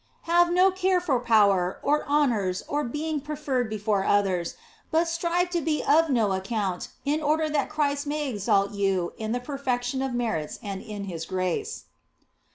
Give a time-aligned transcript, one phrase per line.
[0.23, 4.55] "Have no care for power, or honours, or being preferred before others,
[4.89, 9.13] but strive ye to be of no account in order that Christ may exalt you
[9.19, 11.83] in the perfection of merits and in His grace.